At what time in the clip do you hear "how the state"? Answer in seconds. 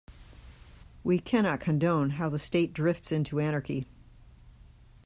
2.17-2.73